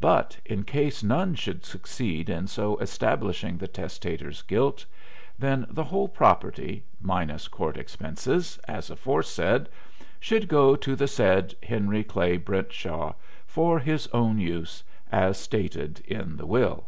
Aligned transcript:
But 0.00 0.36
in 0.44 0.64
case 0.64 1.02
none 1.02 1.34
should 1.34 1.64
succeed 1.64 2.28
in 2.28 2.46
so 2.46 2.76
establishing 2.76 3.56
the 3.56 3.66
testator's 3.66 4.42
guilt, 4.42 4.84
then 5.38 5.64
the 5.70 5.84
whole 5.84 6.08
property, 6.08 6.84
minus 7.00 7.48
court 7.48 7.78
expenses, 7.78 8.58
as 8.68 8.90
aforesaid, 8.90 9.70
should 10.20 10.46
go 10.46 10.76
to 10.76 10.94
the 10.94 11.08
said 11.08 11.54
Henry 11.62 12.04
Clay 12.04 12.36
Brentshaw 12.36 13.14
for 13.46 13.78
his 13.78 14.06
own 14.08 14.38
use, 14.38 14.84
as 15.10 15.38
stated 15.38 16.00
in 16.00 16.36
the 16.36 16.44
will. 16.46 16.84